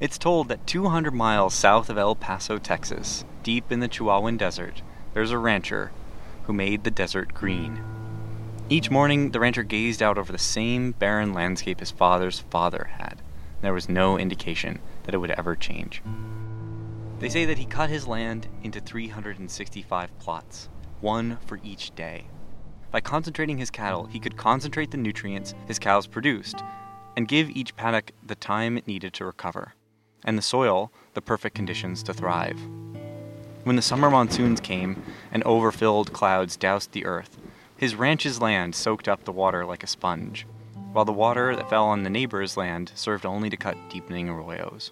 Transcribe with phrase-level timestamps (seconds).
[0.00, 4.80] It's told that 200 miles south of El Paso, Texas, deep in the Chihuahuan Desert,
[5.12, 5.90] there's a rancher
[6.44, 7.82] who made the desert green.
[8.68, 13.20] Each morning, the rancher gazed out over the same barren landscape his father's father had.
[13.60, 16.00] There was no indication that it would ever change.
[17.18, 20.68] They say that he cut his land into 365 plots,
[21.00, 22.26] one for each day.
[22.92, 26.62] By concentrating his cattle, he could concentrate the nutrients his cows produced
[27.16, 29.74] and give each paddock the time it needed to recover,
[30.24, 32.58] and the soil the perfect conditions to thrive.
[33.64, 37.38] When the summer monsoons came and overfilled clouds doused the earth,
[37.76, 40.46] his ranch's land soaked up the water like a sponge,
[40.92, 44.90] while the water that fell on the neighbor's land served only to cut deepening arroyos.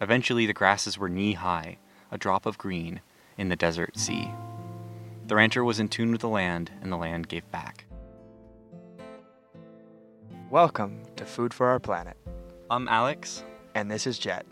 [0.00, 1.78] Eventually, the grasses were knee high,
[2.10, 3.00] a drop of green,
[3.36, 4.30] in the desert sea.
[5.26, 7.84] The rancher was in tune with the land, and the land gave back.
[10.50, 12.16] Welcome to Food for Our Planet,
[12.70, 13.44] I'm Alex.
[13.74, 14.46] and this is Jett.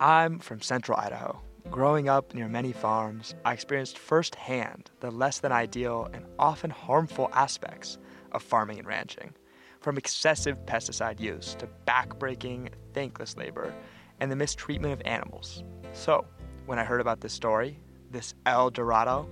[0.00, 1.40] I'm from central Idaho.
[1.70, 7.30] Growing up near many farms, I experienced firsthand the less than ideal and often harmful
[7.32, 7.96] aspects
[8.32, 9.32] of farming and ranching,
[9.80, 13.72] from excessive pesticide use to backbreaking, thankless labor,
[14.20, 15.64] and the mistreatment of animals.
[15.94, 16.26] So,
[16.66, 19.28] when I heard about this story, this El Dorado,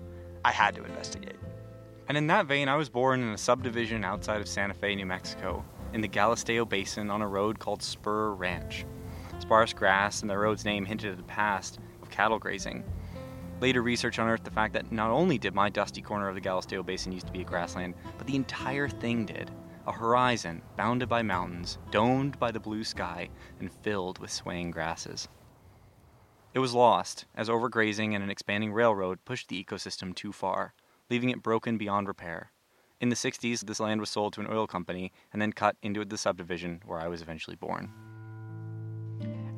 [0.47, 1.37] I had to investigate.
[2.09, 5.07] And in that vein, I was born in a subdivision outside of Santa Fe, New
[5.07, 5.63] Mexico,
[5.93, 8.87] in the Galisteo Basin on a road called Spur Ranch.
[9.45, 12.83] Sparse grass and the road's name hinted at the past of cattle grazing.
[13.61, 16.83] Later research unearthed the fact that not only did my dusty corner of the Galisteo
[16.83, 19.51] Basin used to be a grassland, but the entire thing did.
[19.87, 23.29] A horizon bounded by mountains, domed by the blue sky,
[23.61, 25.29] and filled with swaying grasses.
[26.55, 30.73] It was lost as overgrazing and an expanding railroad pushed the ecosystem too far,
[31.11, 32.51] leaving it broken beyond repair.
[32.99, 36.03] In the 60s, this land was sold to an oil company and then cut into
[36.03, 37.93] the subdivision where I was eventually born.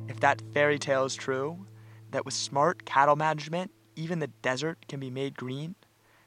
[0.07, 1.65] If that fairy tale is true,
[2.11, 5.75] that with smart cattle management, even the desert can be made green,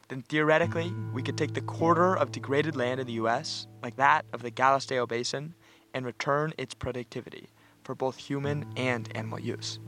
[0.08, 4.24] then theoretically, we could take the quarter of degraded land in the US, like that
[4.32, 5.54] of the Galisteo Basin,
[5.94, 7.48] and return its productivity
[7.84, 9.78] for both human and animal use.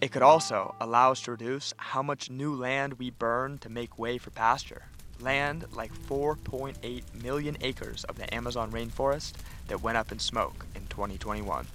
[0.00, 3.98] It could also allow us to reduce how much new land we burn to make
[3.98, 4.82] way for pasture.
[5.20, 9.32] Land like 4.8 million acres of the Amazon rainforest
[9.68, 11.66] that went up in smoke in 2021.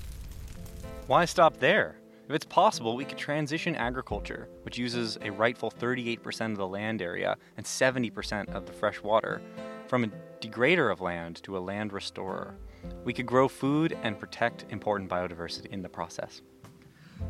[1.09, 1.95] Why stop there?
[2.27, 7.01] If it's possible, we could transition agriculture, which uses a rightful 38% of the land
[7.01, 9.41] area and 70% of the fresh water,
[9.87, 12.53] from a degrader of land to a land restorer.
[13.05, 16.43] We could grow food and protect important biodiversity in the process.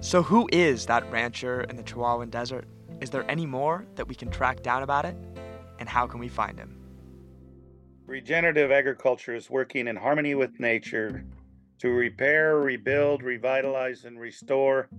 [0.01, 2.67] So, who is that rancher in the Chihuahuan Desert?
[2.99, 5.15] Is there any more that we can track down about it?
[5.79, 6.75] And how can we find him?
[8.07, 11.23] Regenerative agriculture is working in harmony with nature
[11.79, 14.89] to repair, rebuild, revitalize, and restore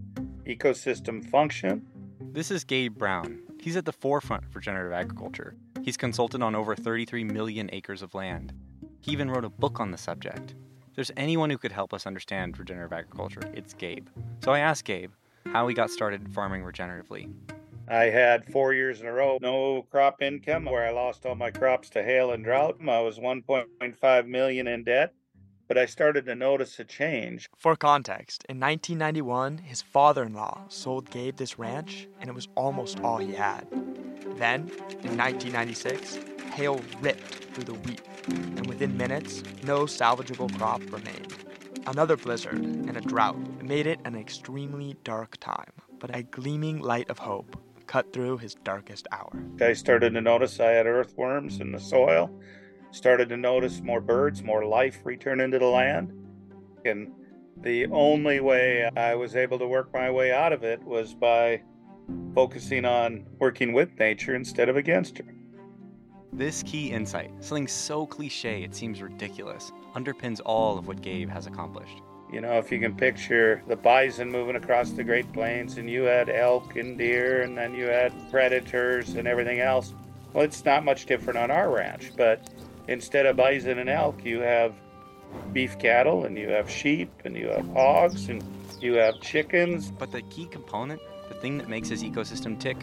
[0.46, 1.86] ecosystem function.
[2.32, 3.41] This is Gabe Brown.
[3.60, 5.54] He's at the forefront of regenerative agriculture.
[5.82, 8.52] He's consulted on over 33 million acres of land.
[9.00, 10.54] He even wrote a book on the subject.
[10.88, 14.08] If there's anyone who could help us understand regenerative agriculture, it's Gabe.
[14.42, 15.12] So I asked Gabe
[15.46, 17.32] how he got started farming regeneratively.
[17.88, 21.50] I had four years in a row no crop income where I lost all my
[21.50, 22.76] crops to hail and drought.
[22.80, 25.12] I was 1.5 million in debt,
[25.70, 27.48] but I started to notice a change.
[27.56, 32.48] For context, in 1991, his father in law sold Gabe this ranch, and it was
[32.56, 33.69] almost all he had.
[34.34, 34.62] Then,
[35.04, 36.19] in 1996,
[36.54, 41.36] hail ripped through the wheat, and within minutes, no salvageable crop remained.
[41.87, 45.70] Another blizzard and a drought made it an extremely dark time,
[46.00, 47.56] but a gleaming light of hope
[47.87, 49.31] cut through his darkest hour.
[49.60, 52.28] I started to notice I had earthworms in the soil,
[52.90, 56.12] started to notice more birds, more life return into the land.
[56.84, 57.12] And
[57.62, 61.62] the only way I was able to work my way out of it was by
[62.34, 65.24] focusing on working with nature instead of against her.
[66.32, 71.46] This key insight, something so cliche it seems ridiculous, underpins all of what Gabe has
[71.46, 72.00] accomplished.
[72.32, 76.02] You know, if you can picture the bison moving across the Great Plains and you
[76.02, 79.93] had elk and deer and then you had predators and everything else,
[80.32, 82.12] well, it's not much different on our ranch.
[82.16, 82.48] But
[82.90, 84.75] instead of bison and elk, you have
[85.52, 88.44] beef cattle and you have sheep and you have hogs and
[88.81, 89.90] you have chickens.
[89.92, 92.76] But the key component, the thing that makes this ecosystem tick,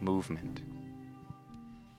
[0.00, 0.62] movement.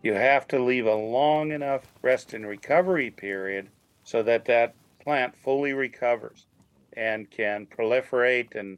[0.03, 3.69] You have to leave a long enough rest and recovery period
[4.03, 6.45] so that that plant fully recovers
[6.93, 8.77] and can proliferate and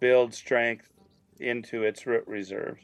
[0.00, 0.90] build strength
[1.40, 2.82] into its root reserves.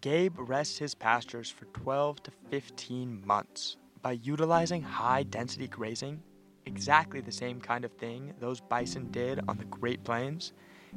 [0.00, 6.22] Gabe rests his pastures for 12 to 15 months by utilizing high density grazing,
[6.66, 10.52] exactly the same kind of thing those bison did on the Great Plains.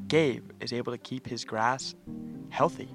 [0.10, 1.96] Gabe is able to keep his grass
[2.50, 2.90] healthy.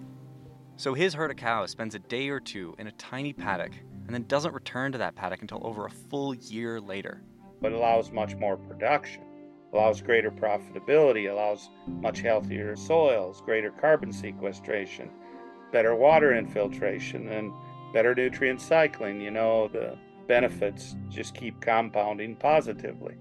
[0.77, 3.73] So his herd of cows spends a day or two in a tiny paddock
[4.07, 7.23] and then doesn't return to that paddock until over a full year later.
[7.63, 9.23] But allows much more production,
[9.73, 15.09] allows greater profitability, allows much healthier soils, greater carbon sequestration,
[15.73, 17.51] better water infiltration, and
[17.93, 19.21] better nutrient cycling.
[19.21, 19.97] You know, the
[20.27, 23.15] benefits just keep compounding positively.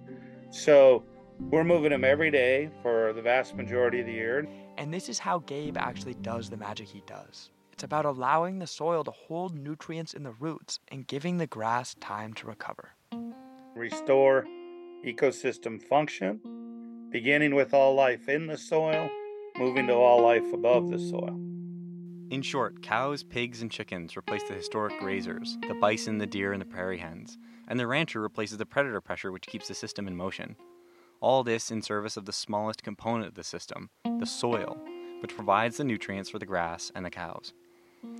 [0.49, 1.03] So
[1.49, 4.47] we're moving them every day for the vast majority of the year.
[4.77, 7.51] And this is how Gabe actually does the magic he does.
[7.73, 11.95] It's about allowing the soil to hold nutrients in the roots and giving the grass
[11.95, 12.91] time to recover.
[13.75, 14.45] Restore
[15.05, 16.39] ecosystem function,
[17.09, 19.09] beginning with all life in the soil,
[19.57, 21.39] moving to all life above the soil.
[22.31, 26.61] In short, cows, pigs, and chickens replace the historic grazers, the bison, the deer, and
[26.61, 27.37] the prairie hens,
[27.67, 30.55] and the rancher replaces the predator pressure which keeps the system in motion.
[31.19, 33.89] All this in service of the smallest component of the system,
[34.19, 34.77] the soil,
[35.19, 37.51] which provides the nutrients for the grass and the cows.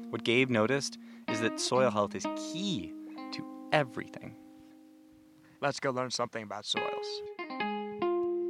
[0.10, 0.98] What Gabe noticed
[1.30, 2.92] is that soil health is key
[3.32, 4.36] to everything.
[5.62, 7.22] Let's go learn something about soils.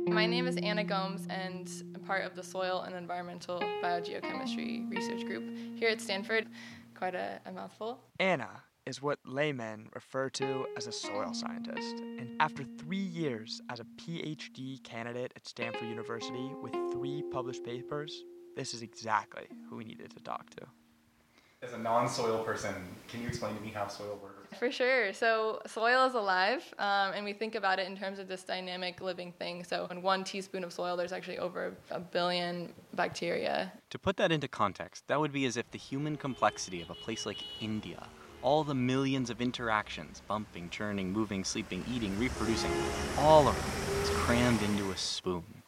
[0.08, 5.26] My name is Anna Gomes, and I'm part of the Soil and Environmental Biogeochemistry Research
[5.26, 5.46] Group
[5.78, 6.46] here at Stanford.
[6.94, 8.02] Quite a, a mouthful.
[8.20, 8.50] Anna
[8.86, 11.96] is what laymen refer to as a soil scientist.
[12.20, 18.26] And after three years as a PhD candidate at Stanford University with three published papers,
[18.58, 20.66] this is exactly who we needed to talk to.
[21.62, 22.76] As a non-soil person,
[23.08, 24.41] can you explain to me how soil works?
[24.60, 25.14] For sure.
[25.14, 29.00] So, soil is alive, um, and we think about it in terms of this dynamic
[29.00, 29.64] living thing.
[29.64, 33.72] So, in one teaspoon of soil, there's actually over a billion bacteria.
[33.92, 36.96] To put that into context, that would be as if the human complexity of a
[36.96, 38.08] place like India,
[38.42, 42.72] all the millions of interactions, bumping, churning, moving, sleeping, eating, reproducing,
[43.20, 45.64] all of it is crammed into a spoon.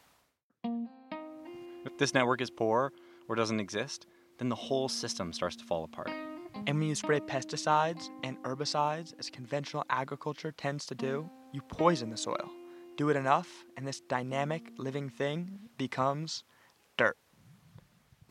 [1.84, 2.92] If this network is poor
[3.28, 4.06] or doesn't exist,
[4.38, 6.10] then the whole system starts to fall apart.
[6.66, 12.08] And when you spray pesticides and herbicides, as conventional agriculture tends to do, you poison
[12.08, 12.50] the soil.
[12.96, 16.44] Do it enough, and this dynamic living thing becomes
[16.96, 17.18] dirt.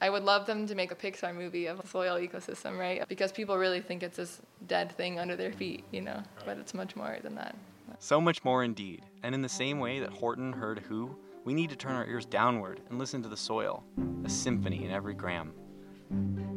[0.02, 3.08] I would love them to make a Pixar movie of a soil ecosystem, right?
[3.08, 6.74] Because people really think it's this dead thing under their feet, you know, but it's
[6.74, 7.56] much more than that.
[8.00, 9.06] So much more indeed.
[9.22, 11.16] And in the same way that Horton heard Who,
[11.46, 13.84] we need to turn our ears downward and listen to the soil,
[14.26, 15.54] a symphony in every gram.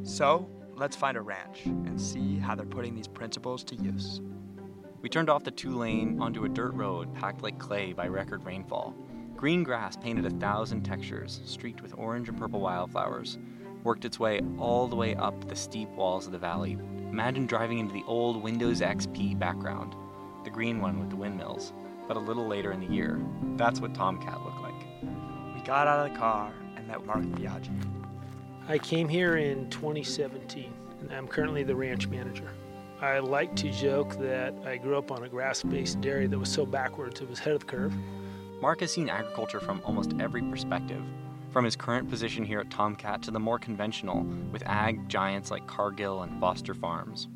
[0.03, 4.21] So, let's find a ranch and see how they're putting these principles to use.
[5.01, 8.45] We turned off the two lane onto a dirt road packed like clay by record
[8.45, 8.95] rainfall.
[9.37, 13.39] Green grass painted a thousand textures, streaked with orange and purple wildflowers,
[13.85, 16.73] worked its way all the way up the steep walls of the valley.
[17.11, 19.95] Imagine driving into the old Windows XP background,
[20.45, 21.73] the green one with the windmills,
[22.07, 23.21] but a little later in the year.
[23.57, 24.75] That's what TomKat looked like.
[25.55, 27.96] We got out of the car and met Mark Biaggi.
[28.69, 32.51] I came here in 2017, and I'm currently the ranch manager.
[33.01, 36.51] I like to joke that I grew up on a grass based dairy that was
[36.51, 37.95] so backwards it was ahead of the curve.
[38.61, 41.01] Mark has seen agriculture from almost every perspective,
[41.51, 45.69] from his current position here at TomKat to the more conventional, with ag giants like
[45.69, 47.29] Cargill and Foster Farms.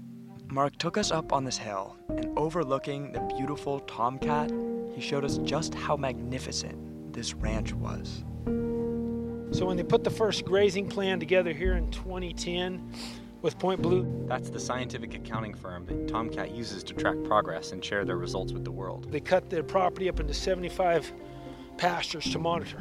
[0.49, 5.38] Mark took us up on this hill, and overlooking the beautiful TomKat, he showed us
[5.38, 8.25] just how magnificent this ranch was.
[9.52, 12.92] So when they put the first grazing plan together here in 2010
[13.42, 17.85] with Point Blue, That's the scientific accounting firm that TomKat uses to track progress and
[17.85, 19.11] share their results with the world.
[19.11, 21.12] they cut their property up into 75
[21.78, 22.78] pastures to monitor.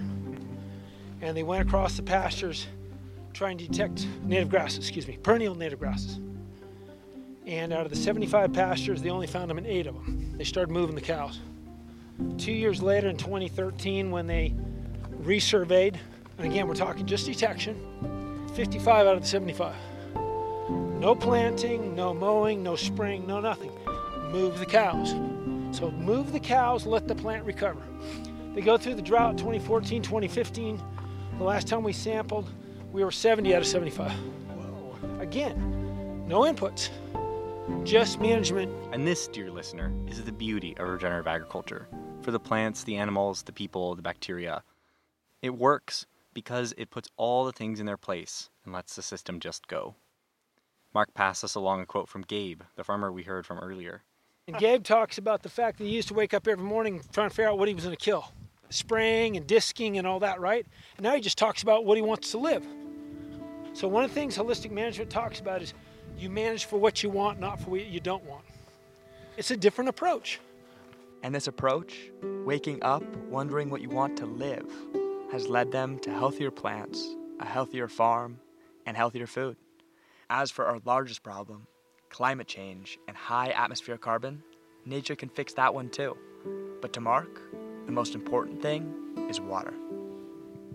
[1.21, 2.67] And they went across the pastures
[3.33, 6.19] trying to detect native grasses, excuse me, perennial native grasses.
[7.47, 10.33] And out of the 75 pastures, they only found them in eight of them.
[10.37, 11.39] They started moving the cows.
[12.37, 14.53] Two years later, in 2013, when they
[15.21, 15.95] resurveyed,
[16.39, 17.77] and again, we're talking just detection,
[18.55, 19.75] 55 out of the 75.
[20.97, 23.71] No planting, no mowing, no spraying, no nothing.
[24.31, 25.11] Move the cows.
[25.77, 27.81] So move the cows, let the plant recover.
[28.55, 30.81] They go through the drought 2014, 2015.
[31.37, 32.49] The last time we sampled,
[32.93, 34.09] we were 70 out of 75.
[35.19, 36.89] Again, no inputs,
[37.83, 38.71] just management.
[38.93, 41.89] And this, dear listener, is the beauty of regenerative agriculture
[42.21, 44.63] for the plants, the animals, the people, the bacteria.
[45.41, 46.05] It works
[46.39, 49.93] because it puts all the things in their place and lets the system just go.
[50.93, 54.03] Mark passed us along a quote from Gabe, the farmer we heard from earlier.
[54.47, 57.29] And Gabe talks about the fact that he used to wake up every morning trying
[57.29, 58.31] to figure out what he was going to kill,
[58.69, 60.65] spraying and disking and all that, right?
[60.95, 62.65] And now he just talks about what he wants to live.
[63.73, 65.73] So one of the things holistic management talks about is
[66.17, 68.45] you manage for what you want, not for what you don't want.
[69.35, 70.39] It's a different approach.
[71.21, 72.09] And this approach,
[72.45, 74.71] waking up wondering what you want to live,
[75.31, 78.39] has led them to healthier plants, a healthier farm,
[78.85, 79.55] and healthier food.
[80.29, 81.67] As for our largest problem,
[82.09, 84.41] climate change and high atmospheric carbon,
[84.85, 86.17] nature can fix that one too.
[86.81, 87.41] But to Mark,
[87.85, 88.93] the most important thing
[89.29, 89.73] is water.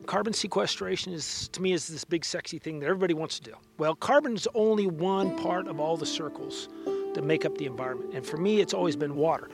[0.07, 3.55] Carbon sequestration is, to me, is this big sexy thing that everybody wants to do.
[3.79, 6.69] Well, carbon is only one part of all the circles
[7.15, 8.13] that make up the environment.
[8.15, 9.49] And for me, it's always been water.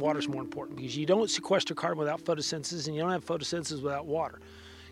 [0.00, 3.24] Water is more important because you don't sequester carbon without photosynthesis, and you don't have
[3.24, 4.40] photosynthesis without water.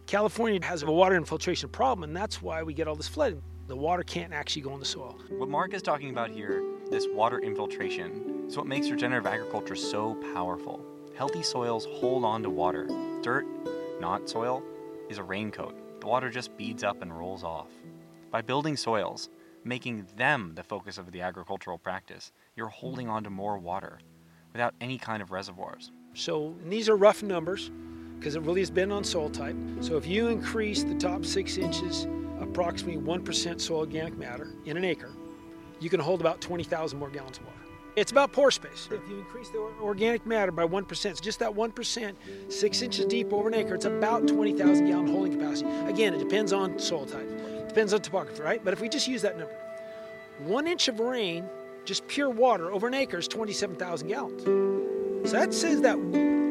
[0.06, 3.42] California has a water infiltration problem, and that's why we get all this flooding.
[3.68, 5.18] The water can't actually go in the soil.
[5.30, 10.14] What Mark is talking about here, this water infiltration, is what makes regenerative agriculture so
[10.34, 10.84] powerful.
[11.16, 12.86] Healthy soils hold on to water.
[13.22, 13.46] Dirt,
[14.00, 14.62] not soil,
[15.08, 16.00] is a raincoat.
[16.00, 17.68] The water just beads up and rolls off.
[18.30, 19.30] By building soils,
[19.64, 24.00] making them the focus of the agricultural practice, you're holding on to more water
[24.52, 25.92] without any kind of reservoirs.
[26.14, 27.70] So these are rough numbers
[28.18, 29.56] because it really has been on soil type.
[29.80, 32.06] So if you increase the top six inches,
[32.40, 35.12] approximately 1% soil organic matter in an acre,
[35.80, 37.54] you can hold about 20,000 more gallons of water.
[37.96, 38.88] It's about pore space.
[38.92, 42.14] If you increase the organic matter by 1%, just that 1%,
[42.48, 45.68] six inches deep over an acre, it's about 20,000 gallon holding capacity.
[45.86, 47.28] Again, it depends on soil type,
[47.66, 48.64] depends on topography, right?
[48.64, 49.54] But if we just use that number,
[50.44, 51.48] one inch of rain,
[51.88, 54.42] just pure water over an acre is 27,000 gallons.
[55.28, 55.96] So that says that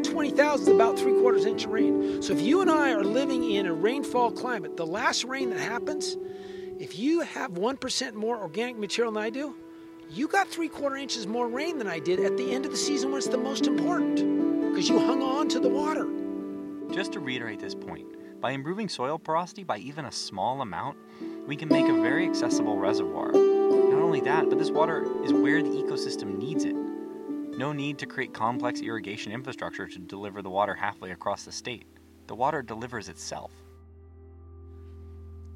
[0.03, 2.23] 20,000 is about three quarters inch of rain.
[2.23, 5.59] So if you and I are living in a rainfall climate, the last rain that
[5.59, 6.17] happens,
[6.79, 9.55] if you have 1% more organic material than I do,
[10.09, 12.77] you got three quarter inches more rain than I did at the end of the
[12.77, 14.15] season when it's the most important
[14.69, 16.07] because you hung on to the water.
[16.91, 18.07] Just to reiterate this point,
[18.41, 20.97] by improving soil porosity by even a small amount,
[21.45, 23.56] we can make a very accessible reservoir.
[24.07, 26.77] Not only that, but this water is where the ecosystem needs it.
[27.57, 31.85] No need to create complex irrigation infrastructure to deliver the water halfway across the state.
[32.27, 33.51] The water delivers itself.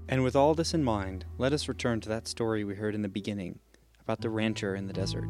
[0.10, 3.04] And with all this in mind, let us return to that story we heard in
[3.04, 3.58] the beginning
[4.02, 5.30] about the rancher in the desert.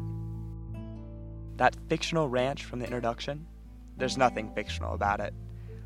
[1.58, 3.46] That fictional ranch from the introduction,
[3.98, 5.32] there's nothing fictional about it.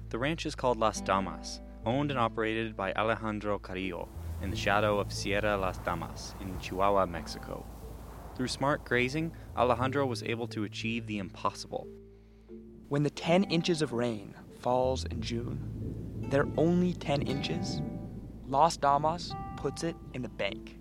[0.08, 4.08] The ranch is called Las Damas, owned and operated by Alejandro Carrillo
[4.42, 7.64] in the shadow of Sierra Las Damas in Chihuahua, Mexico.
[8.36, 11.86] Through smart grazing, Alejandro was able to achieve the impossible.
[12.88, 17.80] When the 10 inches of rain falls in June, they're only 10 inches.
[18.46, 20.78] Las Damas puts it in the bank.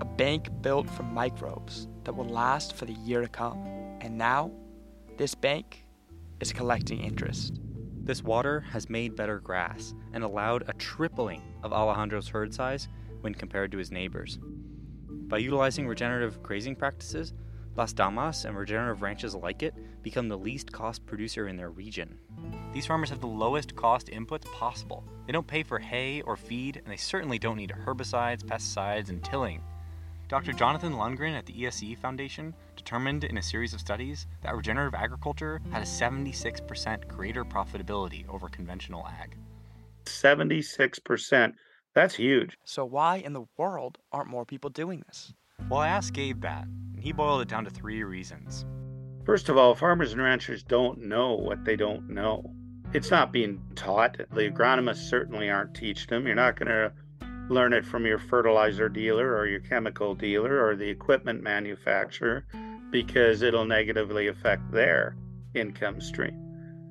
[0.00, 3.58] A bank built from microbes that will last for the year to come.
[4.00, 4.50] And now,
[5.16, 5.84] this bank
[6.40, 7.60] is collecting interest.
[8.06, 12.86] This water has made better grass and allowed a tripling of Alejandro's herd size
[13.20, 14.38] when compared to his neighbors.
[15.10, 17.34] By utilizing regenerative grazing practices,
[17.74, 22.16] Las Damas and regenerative ranches like it become the least cost producer in their region.
[22.72, 25.02] These farmers have the lowest cost inputs possible.
[25.26, 29.22] They don't pay for hay or feed, and they certainly don't need herbicides, pesticides, and
[29.24, 29.62] tilling.
[30.28, 30.52] Dr.
[30.52, 35.60] Jonathan Lundgren at the Ecdysis Foundation determined in a series of studies that regenerative agriculture
[35.70, 39.36] had a 76% greater profitability over conventional ag.
[40.04, 41.52] 76%.
[41.94, 42.58] That's huge.
[42.64, 45.32] So, why in the world aren't more people doing this?
[45.70, 48.66] Well, I asked Gabe that, and he boiled it down to three reasons.
[49.24, 52.54] First of all, farmers and ranchers don't know what they don't know.
[52.92, 54.18] It's not being taught.
[54.18, 56.26] The agronomists certainly aren't teaching them.
[56.26, 56.92] You're not going to
[57.48, 62.44] learn it from your fertilizer dealer or your chemical dealer or the equipment manufacturer
[62.90, 65.16] because it'll negatively affect their
[65.54, 66.42] income stream.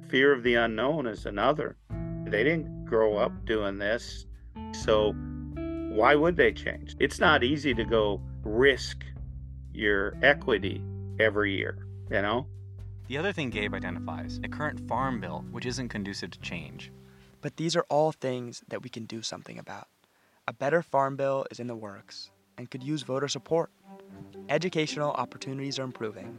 [0.10, 1.78] Fear of the unknown is another.
[2.26, 4.26] They didn't grow up doing this,
[4.72, 5.14] so
[5.90, 6.96] why would they change?
[7.00, 9.04] It's not easy to go risk
[9.74, 10.82] your equity
[11.20, 12.48] every year, you know?
[13.08, 16.92] The other thing Gabe identifies a current farm bill which isn't conducive to change.
[17.42, 19.88] But these are all things that we can do something about.
[20.48, 23.70] A better farm bill is in the works and could use voter support.
[24.50, 26.38] Educational opportunities are improving,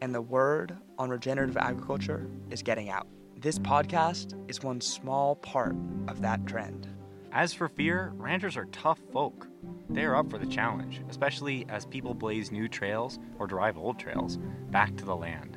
[0.00, 3.06] and the word on regenerative agriculture is getting out.
[3.36, 5.76] This podcast is one small part
[6.08, 6.86] of that trend.
[7.32, 9.48] As for fear, ranchers are tough folk.
[9.90, 13.98] They are up for the challenge, especially as people blaze new trails or drive old
[13.98, 14.38] trails
[14.70, 15.56] back to the land.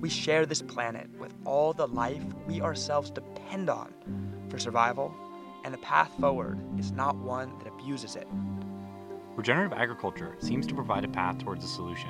[0.00, 3.92] We share this planet with all the life we ourselves depend on
[4.48, 5.14] for survival,
[5.64, 8.28] and the path forward is not one that abuses it.
[9.36, 12.08] Regenerative agriculture seems to provide a path towards a solution.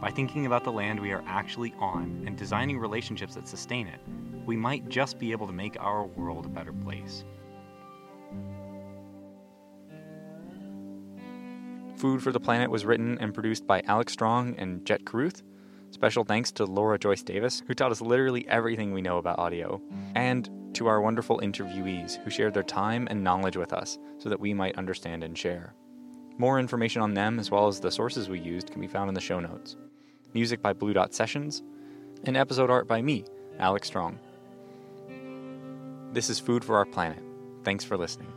[0.00, 3.98] By thinking about the land we are actually on and designing relationships that sustain it,
[4.46, 7.24] we might just be able to make our world a better place.
[11.96, 15.42] Food for the Planet was written and produced by Alex Strong and Jett Carruth.
[15.90, 19.80] Special thanks to Laura Joyce Davis, who taught us literally everything we know about audio.
[20.14, 24.40] And to our wonderful interviewees who shared their time and knowledge with us so that
[24.40, 25.74] we might understand and share.
[26.38, 29.14] More information on them, as well as the sources we used, can be found in
[29.14, 29.76] the show notes.
[30.34, 31.62] Music by Blue Dot Sessions,
[32.24, 33.24] and episode art by me,
[33.58, 34.18] Alex Strong.
[36.12, 37.22] This is Food for Our Planet.
[37.64, 38.32] Thanks for listening.